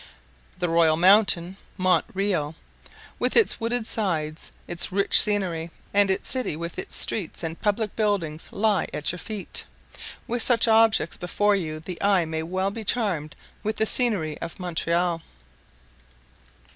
[0.57, 2.55] The royal mountain (Mont Real),
[3.19, 7.95] with its wooded sides, its rich scenery, and its city with its streets and public
[7.95, 9.63] buildings, lie at your feet:
[10.25, 14.59] with such objects before you the eye may well be charmed with the scenery of
[14.59, 15.21] Montreal.